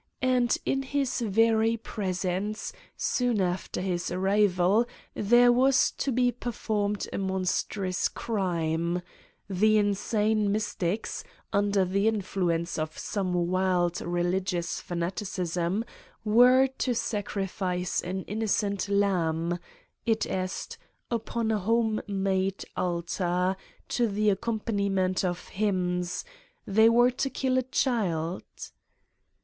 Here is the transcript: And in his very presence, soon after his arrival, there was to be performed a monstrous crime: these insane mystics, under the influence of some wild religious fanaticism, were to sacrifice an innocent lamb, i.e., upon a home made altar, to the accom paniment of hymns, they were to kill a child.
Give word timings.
And 0.23 0.57
in 0.65 0.81
his 0.81 1.19
very 1.21 1.77
presence, 1.77 2.73
soon 2.97 3.39
after 3.39 3.81
his 3.81 4.09
arrival, 4.09 4.87
there 5.13 5.51
was 5.51 5.91
to 5.99 6.11
be 6.11 6.31
performed 6.31 7.07
a 7.13 7.19
monstrous 7.19 8.07
crime: 8.07 9.03
these 9.47 9.77
insane 9.79 10.51
mystics, 10.51 11.23
under 11.53 11.85
the 11.85 12.07
influence 12.07 12.79
of 12.79 12.97
some 12.97 13.31
wild 13.35 14.01
religious 14.01 14.79
fanaticism, 14.81 15.85
were 16.25 16.65
to 16.79 16.95
sacrifice 16.95 18.01
an 18.01 18.23
innocent 18.23 18.89
lamb, 18.89 19.59
i.e., 20.07 20.47
upon 21.11 21.51
a 21.51 21.59
home 21.59 22.01
made 22.07 22.65
altar, 22.75 23.55
to 23.89 24.07
the 24.07 24.33
accom 24.35 24.63
paniment 24.63 25.23
of 25.23 25.49
hymns, 25.49 26.25
they 26.65 26.89
were 26.89 27.11
to 27.11 27.29
kill 27.29 27.59
a 27.59 27.61
child. 27.61 28.43